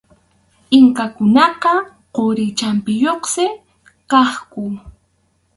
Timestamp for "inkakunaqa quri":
0.77-2.45